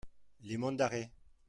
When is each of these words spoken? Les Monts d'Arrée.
Les 0.41 0.57
Monts 0.57 0.71
d'Arrée. 0.71 1.11